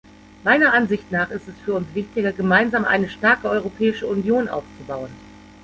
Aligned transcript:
Meiner 0.43 0.73
Ansicht 0.73 1.11
nach 1.11 1.29
ist 1.29 1.47
es 1.47 1.53
für 1.63 1.75
uns 1.75 1.85
wichtiger, 1.93 2.31
gemeinsam 2.33 2.85
eine 2.85 3.07
starke 3.07 3.47
Europäische 3.47 4.07
Union 4.07 4.49
aufzubauen. 4.49 5.11